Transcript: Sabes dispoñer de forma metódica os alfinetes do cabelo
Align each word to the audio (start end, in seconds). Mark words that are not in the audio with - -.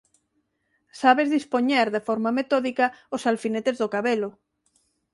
Sabes 1.01 1.27
dispoñer 1.37 1.87
de 1.95 2.01
forma 2.07 2.31
metódica 2.39 2.85
os 3.15 3.25
alfinetes 3.31 3.75
do 3.81 3.91
cabelo 3.95 4.29